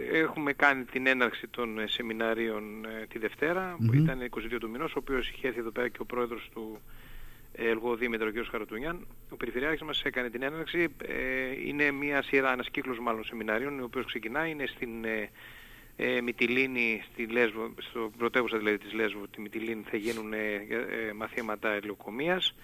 [0.00, 4.94] Έχουμε κάνει την έναρξη των ε, σεμιναρίων ε, τη Δευτέρα, που ήταν 22 του μηνός,
[4.94, 6.80] ο οποίος είχε έρθει εδώ πέρα και ο πρόεδρος του
[7.52, 8.46] Ελγό Δήμητρο, ο κ.
[8.50, 9.06] Χαρατουνιάν.
[9.30, 10.88] Ο Περιφερειάρχης μας έκανε την έναρξη.
[11.66, 15.04] είναι μια σειρά, ένας κύκλος μάλλον σεμιναρίων, ο οποίος ξεκινάει, είναι στην
[15.96, 20.32] ε, Μυτιλίνη, στη Λέσβο, στο πρωτεύουσα δηλαδή της Λέσβου, τη Μυτιλίνη θα γίνουν
[21.14, 22.54] μαθήματα ελαιοκομείας.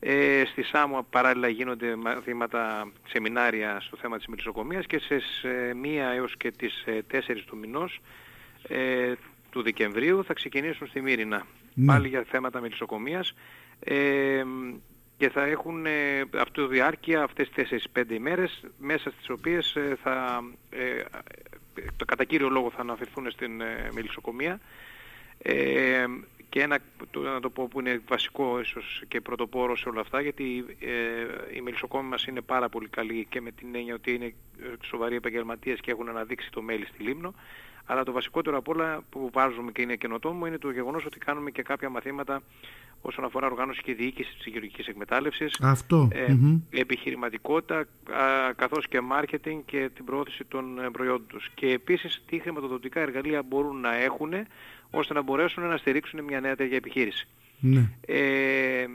[0.00, 5.22] Ε, στη Σάμο παράλληλα γίνονται μαθήματα, σεμινάρια στο θέμα της μελισσοκομείας και σε
[5.74, 8.00] μία έως και τις 4 του μηνός
[8.68, 9.12] ε,
[9.50, 11.46] του Δεκεμβρίου θα ξεκινήσουν στη Μύρινα.
[11.74, 11.86] Ναι.
[11.86, 13.34] Πάλι για θέματα μελισσοκομείας
[13.80, 14.42] ε,
[15.16, 20.44] και θα έχουν ε, αυτό διάρκεια αυτές τις 4-5 ημέρες μέσα στις οποίες ε, θα
[20.70, 21.02] ε,
[21.96, 24.60] το κατά κύριο λόγο θα αναφερθούν στην ε, μελισσοκομεία
[25.42, 26.04] ε,
[26.50, 26.78] και ένα,
[27.10, 31.56] το, να το πω που είναι βασικό ίσως και πρωτοπόρο σε όλα αυτά γιατί ε,
[31.56, 34.34] η μελισσοκόμη μας είναι πάρα πολύ καλή και με την έννοια ότι είναι ε,
[34.82, 37.34] σοβαροί επαγγελματίες και έχουν αναδείξει το μέλι στη Λίμνο.
[37.84, 41.50] Αλλά το βασικότερο από όλα που βάζουμε και είναι καινοτόμο είναι το γεγονός ότι κάνουμε
[41.50, 42.42] και κάποια μαθήματα
[43.00, 46.08] όσον αφορά οργάνωση και διοίκηση της γεωργικής εκμετάλλευσης, Αυτό.
[46.12, 46.34] Ε,
[46.70, 47.86] επιχειρηματικότητα, α,
[48.56, 51.50] καθώς και μάρκετινγκ και την προώθηση των ε, προϊόντων τους.
[51.54, 54.32] Και επίσης τι χρηματοδοτικά εργαλεία μπορούν να έχουν
[54.90, 57.28] ώστε να μπορέσουν να στηρίξουν μια νέα τέτοια επιχείρηση.
[57.60, 57.90] Ναι.
[58.06, 58.86] Ε,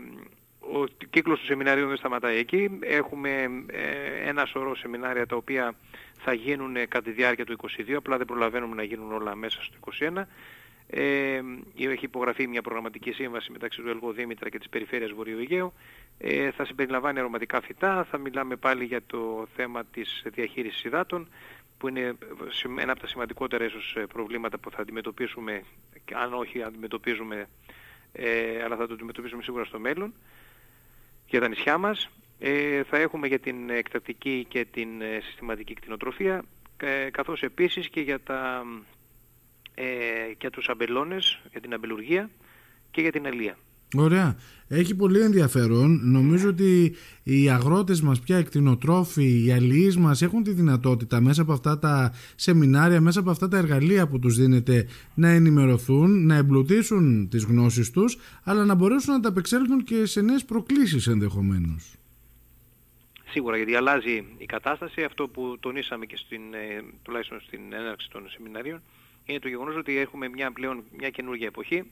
[0.60, 2.70] ο κύκλος του σεμιναρίου δεν σταματάει εκεί.
[2.82, 3.30] Έχουμε
[3.68, 5.76] ε, ένα σωρό σεμινάρια τα οποία
[6.18, 9.78] θα γίνουν κατά τη διάρκεια του 2022, απλά δεν προλαβαίνουμε να γίνουν όλα μέσα στο
[10.16, 10.24] 2021.
[10.88, 11.42] Ε,
[11.78, 15.74] έχει υπογραφεί μια προγραμματική σύμβαση μεταξύ του Ελγό Δήμητρα και της Περιφέρειας Βορείου Αιγαίου.
[16.18, 21.30] Ε, θα συμπεριλαμβάνει αρωματικά φυτά, θα μιλάμε πάλι για το θέμα της διαχείρισης υδάτων,
[21.78, 22.18] που είναι
[22.80, 25.64] ένα από τα σημαντικότερα ίσως προβλήματα που θα αντιμετωπίσουμε,
[26.14, 27.48] αν όχι αντιμετωπίζουμε,
[28.12, 30.14] ε, αλλά θα το αντιμετωπίσουμε σίγουρα στο μέλλον,
[31.28, 32.10] για τα νησιά μας.
[32.40, 36.44] Ε, θα έχουμε για την εκτατική και την ε, συστηματική κτηνοτροφία,
[36.78, 38.64] ε, καθώς επίσης και για τα
[39.76, 39.84] ε,
[40.40, 42.30] για τους αμπελώνες, για την αμπελουργία
[42.92, 43.58] και για την αλία.
[43.96, 44.36] Ωραία.
[44.68, 46.00] Έχει πολύ ενδιαφέρον.
[46.04, 51.42] Νομίζω ότι οι αγρότες μας πια, οι κτηνοτρόφοι, οι αλληλείς μας έχουν τη δυνατότητα μέσα
[51.42, 56.36] από αυτά τα σεμινάρια, μέσα από αυτά τα εργαλεία που τους δίνεται να ενημερωθούν, να
[56.36, 61.96] εμπλουτίσουν τις γνώσεις τους, αλλά να μπορέσουν να τα απεξέλθουν και σε νέες προκλήσεις ενδεχομένως.
[63.30, 65.04] Σίγουρα, γιατί αλλάζει η κατάσταση.
[65.04, 68.82] Αυτό που τονίσαμε και στην, ε, τουλάχιστον στην έναρξη των σεμιναρίων,
[69.26, 71.92] είναι το γεγονός ότι έχουμε μια πλέον μια καινούργια εποχή.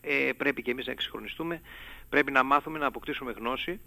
[0.00, 1.60] Ε, πρέπει και εμείς να εξυγχρονιστούμε.
[2.08, 3.80] Πρέπει να μάθουμε να αποκτήσουμε γνώση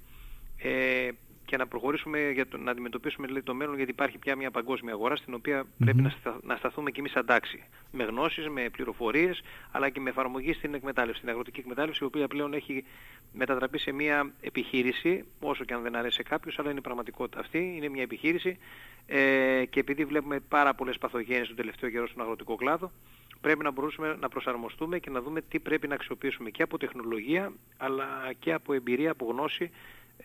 [0.58, 1.10] ε,
[1.54, 4.94] και να προχωρήσουμε για το, να αντιμετωπίσουμε δηλαδή, το μέλλον γιατί υπάρχει πια μια παγκόσμια
[4.94, 7.64] αγορά στην οποία πρέπει να, να σταθούμε και εμείς αντάξει.
[7.92, 9.42] Με γνώσεις, με πληροφορίες
[9.72, 12.84] αλλά και με εφαρμογή στην εκμετάλλευση, στην αγροτική εκμετάλλευση η οποία πλέον έχει
[13.34, 17.74] μετατραπεί σε μια επιχείρηση όσο και αν δεν αρέσει σε κάποιους αλλά είναι πραγματικότητα αυτή,
[17.76, 18.58] είναι μια επιχείρηση
[19.06, 22.92] ε, και επειδή βλέπουμε πάρα πολλές παθογένειες τον τελευταίο καιρό στον αγροτικό κλάδο,
[23.42, 27.54] πρέπει να μπορούσαμε να προσαρμοστούμε και να δούμε τι πρέπει να αξιοποιήσουμε και από τεχνολογία,
[27.78, 28.08] αλλά
[28.40, 29.72] και από εμπειρία, από γνώση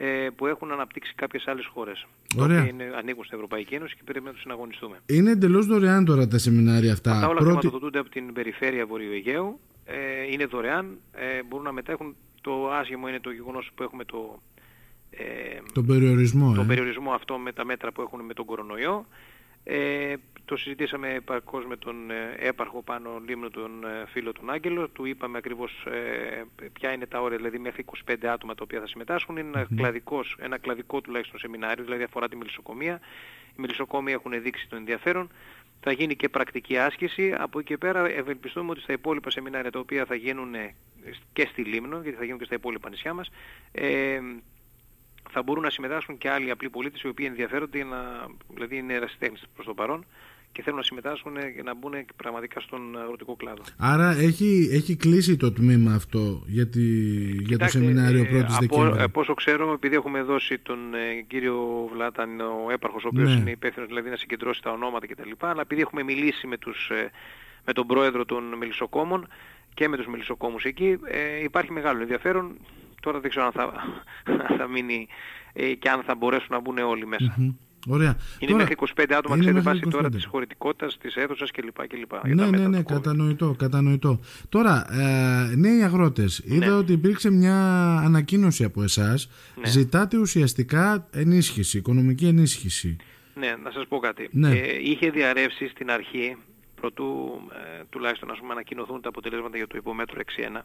[0.00, 2.06] ε, που έχουν αναπτύξει κάποιες άλλες χώρες.
[2.36, 2.66] Ωραία.
[2.66, 4.96] είναι, ανήκουν στην Ευρωπαϊκή Ένωση και πρέπει να τους συναγωνιστούμε.
[5.06, 7.10] Είναι εντελώς δωρεάν τώρα τα σεμινάρια αυτά.
[7.12, 7.54] Αυτά όλα Πρώτη...
[7.54, 9.60] χρηματοδοτούνται από την περιφέρεια Βορείου Αιγαίου.
[9.84, 10.98] Ε, είναι δωρεάν.
[11.12, 12.16] Ε, μπορούν να μετέχουν.
[12.40, 14.42] Το άσχημο είναι το γεγονός που έχουμε το,
[15.10, 15.24] ε,
[15.72, 16.66] τον περιορισμό, τον ε.
[16.66, 19.06] περιορισμό αυτό με τα μέτρα που έχουν με τον κορονοϊό.
[19.64, 20.14] Ε,
[20.48, 24.88] το συζητήσαμε επαρκώς με τον ε, έπαρχο πάνω λίμνο τον ε, φίλο του Άγγελο.
[24.88, 28.86] Του είπαμε ακριβώς ε, ποια είναι τα όρια, δηλαδή μέχρι 25 άτομα τα οποία θα
[28.86, 29.36] συμμετάσχουν.
[29.36, 33.00] Είναι ένα, κλαδικός, ένα κλαδικό τουλάχιστον σεμινάριο, δηλαδή αφορά τη μελισσοκομεία.
[33.50, 35.30] Οι μελισσοκόμοι έχουν δείξει το ενδιαφέρον.
[35.80, 37.34] Θα γίνει και πρακτική άσκηση.
[37.38, 40.54] Από εκεί και πέρα ευελπιστούμε ότι στα υπόλοιπα σεμινάρια τα οποία θα γίνουν
[41.32, 43.30] και στη Λίμνο, γιατί θα γίνουν και στα υπόλοιπα νησιά μας,
[43.72, 44.20] ε,
[45.30, 49.44] θα μπορούν να συμμετάσχουν και άλλοι απλοί πολίτες οι οποίοι ενδιαφέρονται, να, δηλαδή είναι ερασιτέχνες
[49.54, 50.04] προς το παρόν
[50.52, 53.62] και θέλουν να συμμετάσχουν για να μπουν πραγματικά στον αγροτικό κλάδο.
[53.76, 56.80] Άρα έχει, έχει κλείσει το τμήμα αυτό για, τη,
[57.42, 61.88] για το σεμινάριο 1η ε, Δεκέμβρη; Από όσο ξέρω, επειδή έχουμε δώσει τον ε, κύριο
[61.92, 63.40] Βλάταν, ο έπαρχος, ο οποίος ναι.
[63.40, 65.30] είναι υπεύθυνος δηλαδή να συγκεντρώσει τα ονόματα κτλ.
[65.38, 67.10] Αλλά επειδή έχουμε μιλήσει με, τους, ε,
[67.64, 69.28] με τον πρόεδρο των μελισσοκόμων
[69.74, 72.56] και με τους μελισσοκόμους εκεί, ε, υπάρχει μεγάλο ενδιαφέρον
[73.00, 73.72] Τώρα δεν ξέρω αν θα,
[74.58, 75.08] θα μείνει
[75.52, 77.36] ε, και αν θα μπορέσουν να μπουν όλοι μέσα.
[77.38, 77.54] Mm-hmm.
[77.86, 78.16] Ωραία.
[78.38, 81.86] Είναι τώρα, μέχρι 25 άτομα, ξέρετε, βάσει τώρα της χωρητικότητας, της αίθουσας κλπ.
[81.86, 82.34] κλπ.
[82.34, 84.20] Ναι, ναι, ναι, κατανοητό, κατανοητό.
[84.48, 86.54] Τώρα, ε, νέοι αγρότες, ναι.
[86.54, 87.56] είδα ότι υπήρξε μια
[88.04, 89.30] ανακοίνωση από εσάς.
[89.60, 89.68] Ναι.
[89.68, 92.96] Ζητάτε ουσιαστικά ενίσχυση, οικονομική ενίσχυση.
[93.34, 94.28] Ναι, να σας πω κάτι.
[94.32, 94.50] Ναι.
[94.50, 96.36] Ε, είχε διαρρεύσει στην αρχή
[96.80, 100.60] προτού ε, τουλάχιστον ας πούμε, ανακοινωθούν τα αποτελέσματα για το υπομέτρο 6.1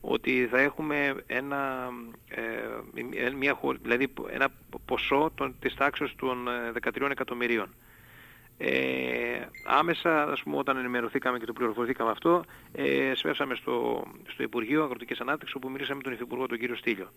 [0.00, 1.88] ότι θα έχουμε ένα,
[2.28, 4.48] ε, μια, δηλαδή ένα
[4.86, 6.48] ποσό των, της τάξης των
[6.82, 7.74] 13 ε, εκατομμυρίων.
[8.58, 14.82] ε, άμεσα, ας πούμε, όταν ενημερωθήκαμε και το πληροφορηθήκαμε αυτό, ε, σφεύσαμε στο, στο Υπουργείο
[14.82, 17.12] Αγροτικής Ανάπτυξης, όπου μιλήσαμε με τον Υφυπουργό, τον κύριο Στήλιο.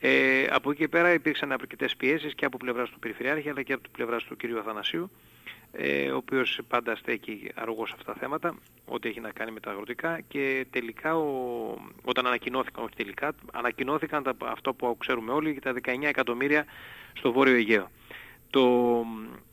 [0.00, 3.72] Ε, από εκεί και πέρα υπήρξαν αρκετές πιέσεις και από πλευράς του Περιφερειάρχη, αλλά και
[3.72, 5.57] από πλευράς του κύριου Αθανασίου, ε,
[6.12, 8.54] ο οποίος πάντα στέκει αργός σε αυτά τα θέματα,
[8.84, 14.22] ό,τι έχει να κάνει με τα αγροτικά και τελικά ο, όταν ανακοινώθηκαν, όχι τελικά, ανακοινώθηκαν
[14.22, 16.64] τα, αυτό που ξέρουμε όλοι για τα 19 εκατομμύρια
[17.12, 17.90] στο Βόρειο Αιγαίο.
[18.50, 19.04] Το,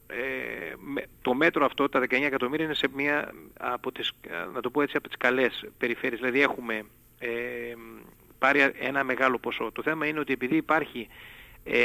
[0.07, 0.73] ε,
[1.21, 4.11] το μέτρο αυτό, τα 19 εκατομμύρια, είναι σε μία από τις,
[4.53, 6.19] να το πω έτσι, από τις καλές περιφέρειες.
[6.19, 6.83] Δηλαδή έχουμε
[7.19, 7.29] ε,
[8.39, 9.71] πάρει ένα μεγάλο ποσό.
[9.71, 11.07] Το θέμα είναι ότι επειδή υπάρχει
[11.67, 11.79] ε,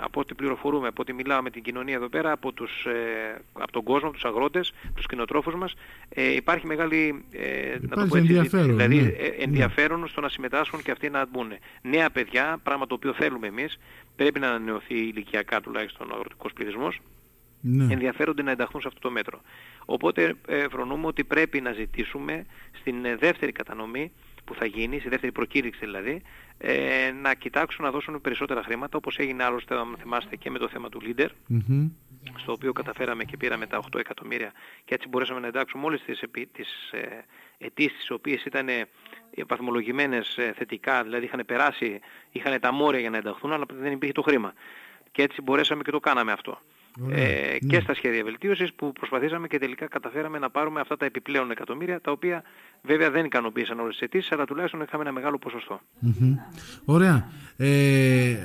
[0.00, 3.72] από ό,τι πληροφορούμε, από ό,τι μιλάω με την κοινωνία εδώ πέρα, από, τους, ε, από
[3.72, 5.74] τον κόσμο, τους αγρότες, τους κοινοτρόφους μας,
[6.08, 9.08] ε, υπάρχει μεγάλη ε, να το πω έτσι, ενδιαφέρον, δηλαδή, ναι.
[9.08, 11.52] Ε, ενδιαφέρον στο να συμμετάσχουν και αυτοί να μπουν.
[11.82, 13.78] Νέα παιδιά, πράγμα το οποίο θέλουμε εμείς,
[14.16, 17.00] πρέπει να ανανεωθεί ηλικιακά τουλάχιστον ο αγροτικός πληθυσμός,
[17.60, 17.92] ναι.
[17.92, 19.40] ενδιαφέρονται να ενταχθούν σε αυτό το μέτρο.
[19.84, 22.46] Οπότε ε, φρονούμε ότι πρέπει να ζητήσουμε
[22.80, 24.12] στην δεύτερη κατανομή
[24.44, 26.22] που θα γίνει, στη δεύτερη προκήρυξη δηλαδή,
[26.58, 30.68] ε, να κοιτάξουν να δώσουν περισσότερα χρήματα, όπως έγινε άλλωστε, αν θυμάστε, και με το
[30.68, 31.28] θέμα του Leader,
[32.36, 34.52] στο οποίο καταφέραμε και πήραμε τα 8 εκατομμύρια
[34.84, 37.24] και έτσι μπορέσαμε να εντάξουμε όλες τις, τις ε,
[37.58, 38.86] αιτήσεις, τις οποίες ήταν ε,
[39.46, 42.00] βαθμολογημένες ε, θετικά, δηλαδή είχαν περάσει,
[42.30, 44.52] είχαν τα μόρια για να ενταχθούν, αλλά δεν υπήρχε το χρήμα.
[45.12, 46.60] Και έτσι μπορέσαμε και το κάναμε αυτό
[47.10, 47.80] ε, και ναι.
[47.80, 52.10] στα σχέδια βελτίωσης που προσπαθήσαμε και τελικά καταφέραμε να πάρουμε αυτά τα επιπλέον εκατομμύρια τα
[52.10, 52.42] οποία
[52.82, 55.38] βέβαια δεν ικανοποίησαν όλες τις αιτήσεις αλλά τουλάχιστον είχαμε ένα μεγάλο
[56.84, 57.28] Ωραία.
[57.56, 58.36] Ε,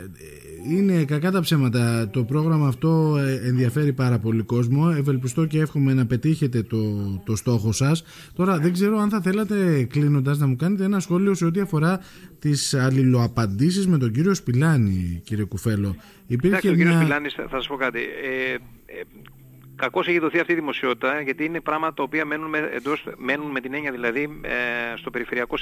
[0.70, 2.10] είναι κακά τα ψέματα.
[2.10, 4.94] Το πρόγραμμα αυτό ε, ενδιαφέρει πάρα πολύ κόσμο.
[4.98, 6.78] Ευελπιστώ και εύχομαι να πετύχετε το,
[7.26, 8.04] το στόχο σας.
[8.36, 12.00] Τώρα δεν ξέρω αν θα θέλατε κλείνοντας να μου κάνετε ένα σχόλιο σε ό,τι αφορά
[12.40, 15.96] τις αλληλοαπαντήσεις με τον κύριο Σπιλάνη κύριε Κουφέλο.
[16.30, 16.72] Υπήρχε μια...
[16.72, 18.00] ο κύριος Σπιλάνης θα σας πω κάτι.
[18.00, 18.58] Ε, ε,
[19.80, 23.52] κακώς έχει δοθεί αυτή η δημοσιότητα γιατί είναι πράγματα τα οποία μένουν με, εντός, μένουν
[23.52, 24.50] με την έννοια δηλαδή ε,
[24.98, 25.56] στο Περιφερειακό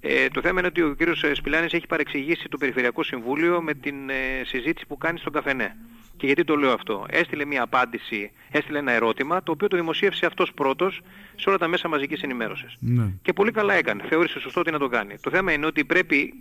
[0.00, 4.10] Ε, το θέμα είναι ότι ο κύριος Σπιλάνης έχει παρεξηγήσει το Περιφερειακό Συμβούλιο με την
[4.10, 4.14] ε,
[4.44, 5.76] συζήτηση που κάνει στον καφενέ.
[6.16, 10.26] Και γιατί το λέω αυτό; Έστειλε μια απάντηση, έστειλε ένα ερώτημα, το οποίο το δημοσίευσε
[10.26, 11.00] αυτός πρώτος
[11.36, 12.76] σε όλα τα μέσα μαζικής ενημέρωσης.
[12.78, 13.12] Ναι.
[13.22, 14.02] Και πολύ καλά έκανε.
[14.08, 15.14] Θεώρησε σωστό ότι να το κάνει.
[15.20, 16.34] Το θέμα είναι ότι πρέπει,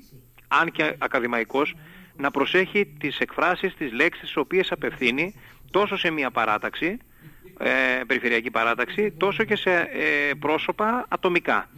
[0.47, 1.75] αν και ακαδημαϊκός,
[2.17, 5.35] να προσέχει τις εκφράσεις, τις λέξεις τις οποίες απευθύνει
[5.71, 6.97] τόσο σε μια παράταξη,
[7.59, 11.69] ε, περιφερειακή παράταξη, τόσο και σε ε, πρόσωπα ατομικά.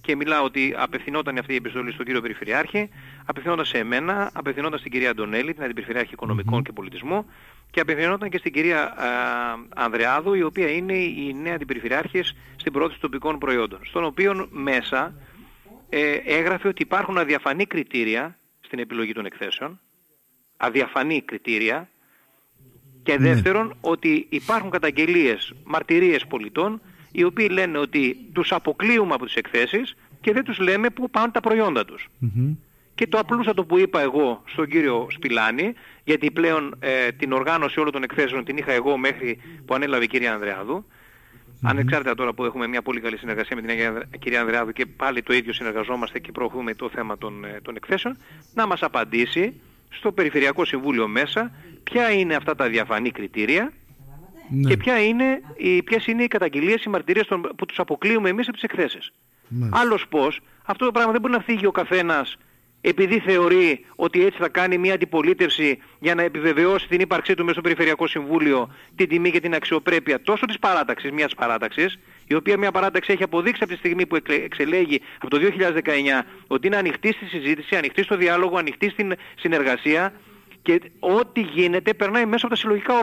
[0.00, 2.88] Και μιλάω ότι απευθυνόταν αυτή η επιστολή στον κύριο Περιφερειάρχη,
[3.24, 7.26] απευθυνόταν σε εμένα, απευθυνόταν στην κυρία Αντωνέλη, την Αντιπεριφερειάρχη Οικονομικών και Πολιτισμού,
[7.70, 13.00] και απευθυνόταν και στην κυρία ε, Ανδρεάδου, η οποία είναι η νέα Αντιπεριφερειάρχης στην πρόθεση
[13.00, 13.78] τοπικών προϊόντων.
[13.82, 15.14] Στον οποίο μέσα
[15.88, 18.38] ε, έγραφε ότι υπάρχουν αδιαφανή κριτήρια
[18.74, 19.80] στην επιλογή των εκθέσεων,
[20.56, 21.88] αδιαφανή κριτήρια,
[23.02, 23.18] και ναι.
[23.18, 26.80] δεύτερον, ότι υπάρχουν καταγγελίες, μαρτυρίες πολιτών,
[27.12, 31.32] οι οποίοι λένε ότι τους αποκλείουμε από τις εκθέσεις και δεν τους λέμε πού πάνε
[31.32, 32.08] τα προϊόντα τους.
[32.94, 35.72] Και το απλούστατο που είπα εγώ στον κύριο Σπιλάνη,
[36.04, 40.06] γιατί πλέον ε, την οργάνωση όλων των εκθέσεων την είχα εγώ μέχρι που ανέλαβε η
[40.08, 40.84] κυρία Ανδρεάδου,
[41.64, 45.32] Ανεξάρτητα τώρα που έχουμε μια πολύ καλή συνεργασία με την κυρία Ανδρεάδου και πάλι το
[45.32, 48.16] ίδιο συνεργαζόμαστε και προωθούμε το θέμα των, ε, των εκθέσεων,
[48.54, 51.50] να μας απαντήσει στο Περιφερειακό Συμβούλιο μέσα
[51.82, 53.72] ποια είναι αυτά τα διαφανή κριτήρια
[54.50, 54.68] ναι.
[54.68, 58.48] και ποια είναι, οι, ποιες είναι οι καταγγελίες, οι μαρτυρίες των, που τους αποκλείουμε εμείς
[58.48, 59.12] από τις εκθέσεις.
[59.48, 59.68] Ναι.
[59.72, 62.36] Άλλος πώς, αυτό το πράγμα δεν μπορεί να φύγει ο καθένας
[62.86, 67.52] επειδή θεωρεί ότι έτσι θα κάνει μια αντιπολίτευση για να επιβεβαιώσει την ύπαρξή του μέσα
[67.52, 72.58] στο Περιφερειακό Συμβούλιο την τιμή και την αξιοπρέπεια τόσο της παράταξης, μιας παράταξης, η οποία
[72.58, 77.12] μια παράταξη έχει αποδείξει από τη στιγμή που εξελέγει από το 2019 ότι είναι ανοιχτή
[77.12, 80.12] στη συζήτηση, ανοιχτή στο διάλογο, ανοιχτή στην συνεργασία
[80.62, 82.98] και ό,τι γίνεται περνάει μέσα από τα συλλογικά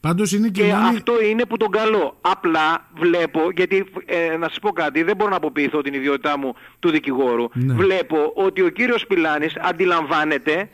[0.00, 2.18] Πάντως είναι και, αυτό είναι που τον καλό.
[2.20, 6.54] Απλά βλέπω, γιατί ε, να σας πω κάτι, δεν μπορώ να αποποιηθώ την ιδιότητά μου
[6.78, 7.48] του δικηγόρου.
[7.52, 7.74] Ναι.
[7.74, 10.68] Βλέπω ότι ο κύριος Πιλάνης αντιλαμβάνεται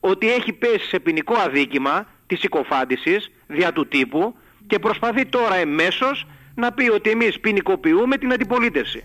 [0.00, 4.34] ότι έχει πέσει σε ποινικό αδίκημα της συκοφάντησης δια του τύπου
[4.66, 9.04] και προσπαθεί τώρα εμέσως να πει ότι εμείς ποινικοποιούμε την αντιπολίτευση.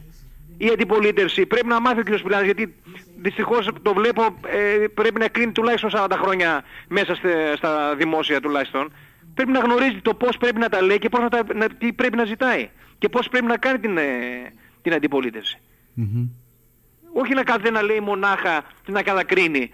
[0.58, 2.74] Η αντιπολίτευση πρέπει να μάθει ο κύριος Πιλάνης γιατί
[3.22, 7.15] δυστυχώς το βλέπω ε, πρέπει να κλείνει τουλάχιστον 40 χρόνια μέσα
[7.55, 8.91] στα δημόσια τουλάχιστον
[9.34, 11.94] πρέπει να γνωρίζει το πώς πρέπει να τα λέει και πώς να τα, να, τι
[11.94, 14.04] πρέπει να ζητάει και πώς πρέπει να κάνει την, ε,
[14.82, 15.60] την αντιπολίτευση.
[15.98, 16.28] Mm-hmm.
[17.14, 19.72] Όχι να κάθε να λέει μονάχα να κατακρίνει.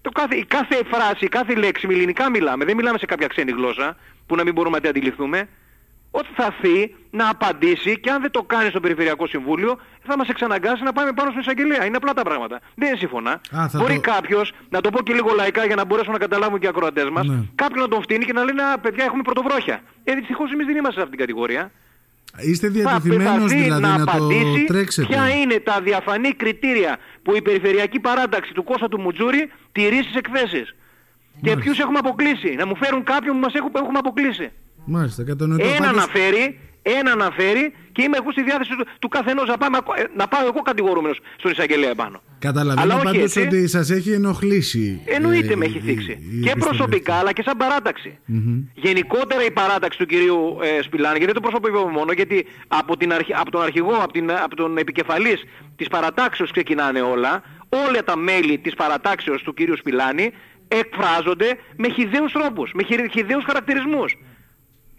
[0.00, 3.52] Το κάθε, η κάθε φράση, κάθε λέξη, με ελληνικά μιλάμε, δεν μιλάμε σε κάποια ξένη
[3.52, 5.48] γλώσσα που να μην μπορούμε να την αντιληφθούμε.
[6.10, 10.28] Ότι θα έρθει να απαντήσει και αν δεν το κάνει στο Περιφερειακό Συμβούλιο θα μας
[10.28, 11.84] εξαναγκάσει να πάμε πάνω στην εισαγγελία.
[11.84, 12.60] Είναι απλά τα πράγματα.
[12.74, 13.40] Δεν είναι σύμφωνα.
[13.72, 14.00] Μπορεί το...
[14.00, 17.08] κάποιος, να το πω και λίγο λαϊκά για να μπορέσουν να καταλάβουν και οι ακροατές
[17.10, 17.42] μας, ναι.
[17.54, 19.82] κάποιον να τον φτύνει και να λέει να παιδιά έχουμε πρωτοβρόχια.
[20.04, 21.70] Ε, δυστυχώς εμείς δεν είμαστε σε αυτήν την κατηγορία.
[22.38, 24.28] Είστε διατεθειμένος δηλαδή να, να το
[24.66, 25.06] τρέξετε.
[25.06, 30.14] Ποια είναι τα διαφανή κριτήρια που η περιφερειακή παράταξη του Κώστα του Μουτζούρη τηρεί στις
[30.14, 30.74] εκθέσεις.
[31.42, 32.54] Και ποιους έχουμε αποκλείσει.
[32.54, 34.52] Να μου φέρουν κάποιον που μας έχουμε, έχουμε αποκλείσει.
[34.84, 35.66] Μάλιστα, κατανοητό.
[35.66, 35.90] Ένα πάντως...
[35.90, 40.28] αναφέρει, ένα αναφέρει και είμαι εγώ στη διάθεση του, του καθενός να, πάμε, ε, να
[40.28, 42.22] πάω εγώ κατηγορούμενος στον εισαγγελέα επάνω.
[42.38, 45.00] Καταλαβαίνω πάντως ότι σας έχει ενοχλήσει.
[45.04, 46.18] Εννοείται ε, με έχει θίξει.
[46.42, 48.18] και προσωπικά αλλά και σαν παράταξη.
[48.28, 48.64] Mm-hmm.
[48.74, 53.12] Γενικότερα η παράταξη του κυρίου ε, Σπιλάνη, γιατί δεν το προσωπικό μόνο, γιατί από, την
[53.12, 55.44] αρχ, από τον αρχηγό, από, την, από τον επικεφαλής
[55.76, 60.30] της παρατάξεως ξεκινάνε όλα, όλα τα μέλη της παρατάξεως του κυρίου Σπιλάνη
[60.68, 62.82] εκφράζονται με χιδαίους τρόπους, με
[63.12, 64.16] χιδαίους χαρακτηρισμούς.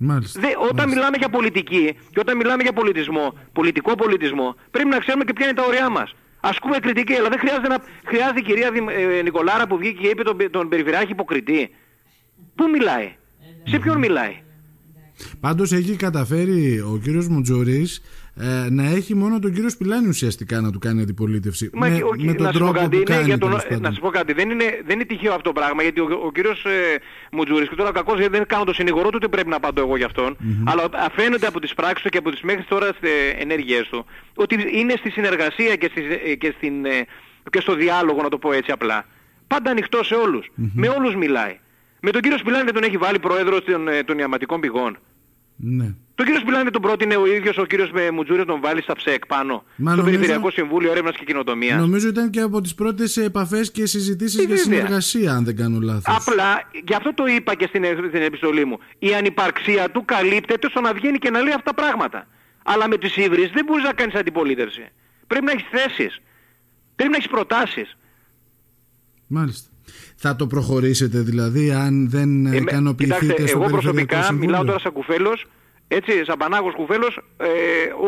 [0.03, 0.39] Μάλιστα.
[0.39, 0.87] Δε, όταν Μάλιστα.
[0.87, 5.45] μιλάμε για πολιτική και όταν μιλάμε για πολιτισμό, πολιτικό πολιτισμό, πρέπει να ξέρουμε και ποια
[5.45, 6.15] είναι τα ωριά μας.
[6.39, 8.69] Ασκούμε κριτική, αλλά δεν χρειάζεται, να, χρειάζεται η κυρία
[9.17, 11.69] ε, Νικολάρα που βγήκε και είπε τον, τον Περιφερειάρχη υποκριτή.
[12.55, 13.15] Πού μιλάει,
[13.63, 14.41] σε ποιον μιλάει;
[15.39, 18.01] Πάντως έχει καταφέρει ο κύριος Μουτζορής
[18.35, 21.69] ε, να έχει μόνο τον κύριο Σπιλάνη ουσιαστικά να του κάνει αντιπολίτευση.
[21.73, 23.23] Μα, με, ο, με τον να τρόπο κάτι, που κάνει.
[23.23, 25.99] Για τον, να σου πω κάτι, δεν είναι, δεν είναι τυχαίο αυτό το πράγμα γιατί
[25.99, 26.99] ο, ο κύριος ε,
[27.31, 30.03] Μουτζούρης και τώρα κακός δεν κάνω το συνηγορό του, δεν πρέπει να απαντώ εγώ γι'
[30.03, 30.63] αυτόν, mm-hmm.
[30.65, 32.89] αλλά φαίνεται από τις πράξεις του και από τις μέχρι τώρα
[33.39, 37.05] ενέργειές του ότι είναι στη συνεργασία και, στη, ε, και, στην, ε,
[37.49, 39.05] και στο διάλογο, να το πω έτσι απλά.
[39.47, 40.45] Πάντα ανοιχτό σε όλους.
[40.47, 40.71] Mm-hmm.
[40.73, 41.59] Με όλους μιλάει.
[41.99, 44.97] Με τον κύριο Σπιλάνη δεν τον έχει βάλει πρόεδρος των, ε, των ιαματικών πηγών.
[45.63, 45.93] Ναι.
[46.15, 49.53] Το κύριος Σπιλάνη τον πρότεινε ο ίδιος ο κύριος Μουτζούρη τον βάλει στα ΨΕΚ πάνω.
[49.53, 50.03] Μα στο νομίζω...
[50.03, 51.79] Περιφερειακό Συμβούλιο Έρευνας και Κοινοτομίας.
[51.79, 56.15] Νομίζω ήταν και από τις πρώτες επαφές και συζητήσεις για συνεργασία αν δεν κάνω λάθος.
[56.15, 58.79] Απλά, γι' αυτό το είπα και στην, στην επιστολή μου.
[58.99, 62.27] Η ανυπαρξία του καλύπτεται στο να βγαίνει και να λέει αυτά τα πράγματα.
[62.63, 64.91] Αλλά με τις ύβρις δεν μπορείς να κάνεις αντιπολίτευση.
[65.27, 66.21] Πρέπει να έχεις θέσεις.
[66.95, 67.97] Πρέπει να έχεις προτάσεις.
[69.27, 69.69] Μάλιστα.
[70.15, 75.45] Θα το προχωρήσετε δηλαδή αν δεν ε, ικανοποιηθείτε στο Εγώ προσωπικά μιλάω τώρα σαν κουφέλος,
[75.87, 77.47] έτσι, σαν πανάγος κουφέλος, ε,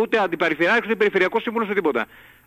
[0.02, 2.06] ούτε αντιπεριφερειάρχος ούτε περιφερειακό σύμβουλος ούτε τίποτα.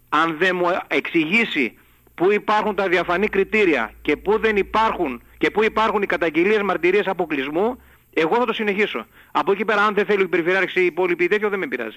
[0.08, 1.78] Αν δεν μου εξηγήσει
[2.14, 7.06] πού υπάρχουν τα διαφανή κριτήρια και πού δεν υπάρχουν και πού υπάρχουν οι καταγγελίες μαρτυρίες
[7.06, 7.80] αποκλεισμού,
[8.12, 9.06] εγώ θα το συνεχίσω.
[9.32, 11.96] Από εκεί πέρα αν δεν θέλει η περιφερειάρχης ή η υπόλοιπη τέτοιο δεν με πειράζει.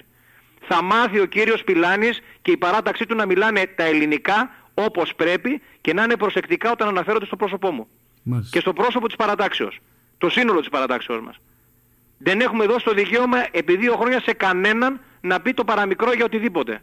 [0.68, 5.62] Θα μάθει ο κύριος Πιλάνης και η παράταξή του να μιλάνε τα ελληνικά όπως πρέπει
[5.80, 7.86] και να είναι προσεκτικά όταν αναφέρονται στο πρόσωπό μου.
[8.22, 8.50] Μάλιστα.
[8.52, 9.78] Και στο πρόσωπο της παρατάξεως.
[10.18, 11.36] Το σύνολο της παρατάξεως μας.
[12.18, 16.24] Δεν έχουμε δώσει το δικαίωμα επί δύο χρόνια σε κανέναν να πει το παραμικρό για
[16.24, 16.82] οτιδήποτε.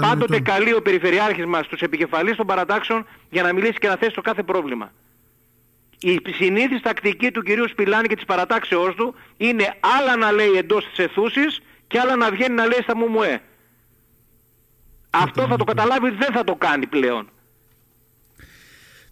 [0.00, 4.14] Πάντοτε καλεί ο Περιφερειάρχης μας τους επικεφαλείς των παρατάξεων για να μιλήσει και να θέσει
[4.14, 4.92] το κάθε πρόβλημα.
[6.00, 10.84] Η συνήθις τακτική του κυρίου Σπιλάνη και της παρατάξεώς του είναι άλλα να λέει εντός
[10.88, 13.40] της αιθούσης και άλλα να βγαίνει να λέει στα μουμουέ.
[15.14, 17.28] Αυτό θα το καταλάβει, δεν θα το κάνει πλέον.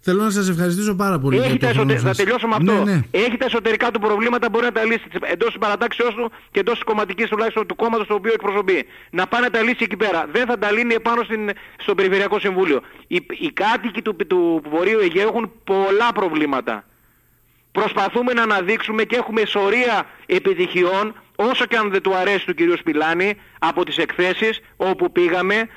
[0.03, 1.37] Θέλω να σας ευχαριστήσω πάρα πολύ.
[1.37, 1.97] Έχει τα εσωτε...
[1.97, 2.73] Θα τελειώσω με αυτό.
[2.73, 3.01] Ναι, ναι.
[3.11, 6.73] Έχει τα εσωτερικά του προβλήματα, μπορεί να τα λύσει εντός της παρατάξεως του και εντός
[6.73, 8.85] της κομματικής τουλάχιστον του κόμματος το οποίο εκπροσωπεί.
[9.09, 10.27] Να πάει να τα λύσει εκεί πέρα.
[10.31, 11.49] Δεν θα τα λύνει επάνω στην...
[11.77, 12.81] στο Περιφερειακό Συμβούλιο.
[13.07, 16.85] Οι, οι κάτοικοι του, του Βορείου Αιγαίου έχουν πολλά προβλήματα.
[17.71, 22.77] Προσπαθούμε να αναδείξουμε και έχουμε σωρία επιτυχιών όσο και αν δεν του αρέσει του κυρίου
[22.77, 25.67] Σπιλάνη από τις εκθέσεις όπου πήγαμε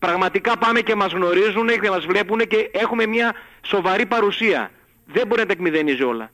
[0.00, 4.70] πραγματικά πάμε και μας γνωρίζουν και μας βλέπουν και έχουμε μια σοβαρή παρουσία.
[5.06, 6.30] Δεν μπορεί να τα εκμηδενίζει όλα.